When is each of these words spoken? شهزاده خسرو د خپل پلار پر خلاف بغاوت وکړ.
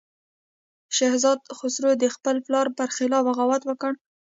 شهزاده 0.95 1.45
خسرو 1.57 1.91
د 2.01 2.05
خپل 2.15 2.35
پلار 2.45 2.67
پر 2.77 2.87
خلاف 2.95 3.23
بغاوت 3.27 3.61
وکړ. 3.65 3.91